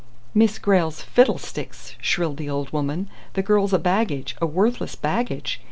"Miss 0.33 0.57
Grayle's 0.57 1.03
fiddlesticks!" 1.03 1.93
shrilled 2.01 2.37
the 2.37 2.49
old 2.49 2.73
woman. 2.73 3.07
"The 3.33 3.43
girl's 3.43 3.71
a 3.71 3.77
baggage, 3.77 4.35
a 4.41 4.47
worthless 4.47 4.95
baggage! 4.95 5.59